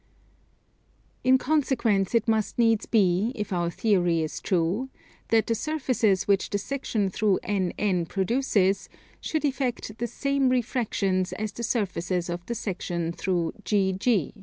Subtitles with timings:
[1.23, 4.89] In consequence it must needs be, if our theory is true,
[5.27, 11.51] that the surfaces which the section through NN produces should effect the same refractions as
[11.51, 14.31] the surfaces of the section through GG.